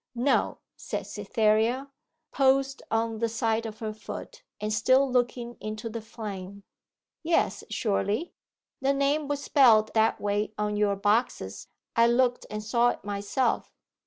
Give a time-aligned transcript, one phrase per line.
[0.15, 1.91] 'No,' said Cytherea,
[2.31, 6.63] poised on the side of her foot, and still looking into the flame.
[7.21, 8.33] 'Yes, surely?
[8.81, 13.75] The name was spelt that way on your boxes: I looked and saw it myself.